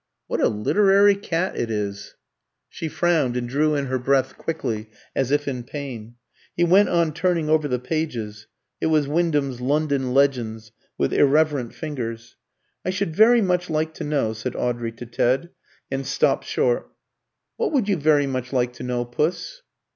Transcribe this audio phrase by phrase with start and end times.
[0.25, 2.15] "What a literary cat it is!"
[2.69, 6.15] She frowned and drew in her breath quickly, as if in pain.
[6.57, 8.47] He went on turning over the pages
[8.81, 12.35] it was Wyndham's "London Legends" with irreverent fingers.
[12.83, 15.51] "I should very much like to know" said Audrey to Ted,
[15.91, 16.89] and stopped short.
[17.57, 19.61] "What would you very much like to know, Puss?"